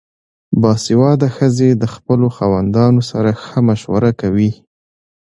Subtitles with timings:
[0.61, 4.51] باسواده ښځې د خپلو خاوندانو سره ښه مشوره کوي.